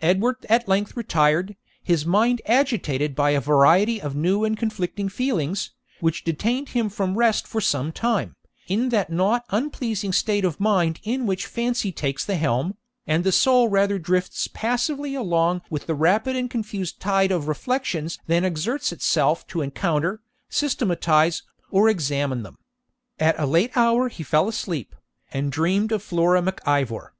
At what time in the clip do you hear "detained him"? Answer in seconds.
6.22-6.88